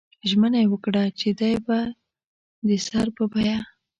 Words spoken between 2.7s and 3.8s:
سر په بیه.